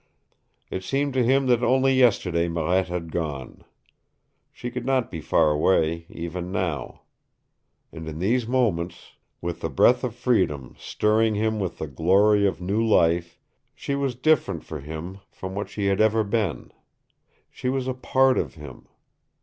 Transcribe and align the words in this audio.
It 0.71 0.83
seemed 0.83 1.13
to 1.13 1.23
him 1.23 1.45
that 1.45 1.63
only 1.63 1.93
yesterday 1.93 2.47
Marette 2.47 2.87
had 2.87 3.11
gone. 3.11 3.63
She 4.51 4.71
could 4.71 4.83
not 4.83 5.11
be 5.11 5.21
far 5.21 5.51
away, 5.51 6.07
even 6.09 6.51
now. 6.51 7.01
And 7.91 8.07
in 8.09 8.17
these 8.17 8.47
moments, 8.47 9.11
with 9.41 9.59
the 9.61 9.69
breath 9.69 10.03
of 10.03 10.15
freedom 10.15 10.75
stirring 10.79 11.35
him 11.35 11.59
with 11.59 11.77
the 11.77 11.85
glory 11.85 12.47
of 12.47 12.59
new 12.59 12.83
life, 12.83 13.37
she 13.75 13.93
was 13.93 14.15
different 14.15 14.63
for 14.63 14.79
him 14.79 15.19
from 15.29 15.53
what 15.53 15.69
she 15.69 15.85
had 15.85 16.01
ever 16.01 16.23
been. 16.23 16.71
She 17.51 17.69
was 17.69 17.87
a 17.87 17.93
part 17.93 18.39
of 18.39 18.55
him. 18.55 18.87